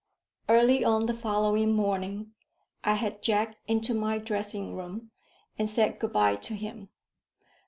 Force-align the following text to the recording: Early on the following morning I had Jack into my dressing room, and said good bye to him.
Early 0.49 0.83
on 0.83 1.05
the 1.05 1.13
following 1.13 1.73
morning 1.73 2.33
I 2.83 2.95
had 2.95 3.21
Jack 3.21 3.57
into 3.67 3.93
my 3.93 4.17
dressing 4.17 4.73
room, 4.73 5.11
and 5.59 5.69
said 5.69 5.99
good 5.99 6.11
bye 6.13 6.37
to 6.37 6.55
him. 6.55 6.89